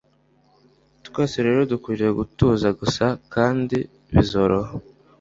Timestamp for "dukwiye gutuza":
1.71-2.67